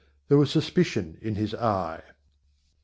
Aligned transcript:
There 0.29 0.37
was 0.39 0.49
suspicion 0.49 1.19
in 1.21 1.35
his 1.35 1.53
eye. 1.53 2.01